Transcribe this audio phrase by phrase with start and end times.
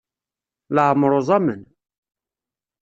[0.75, 1.61] Leɛmer uẓamen.